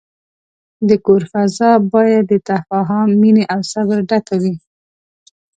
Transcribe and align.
د 0.87 0.89
کور 1.05 1.21
فضا 1.31 1.71
باید 1.93 2.23
د 2.31 2.33
تفاهم، 2.49 3.07
مینې، 3.21 3.43
او 3.53 3.59
صبر 3.71 3.97
ډکه 4.09 4.35
وي. 4.41 4.53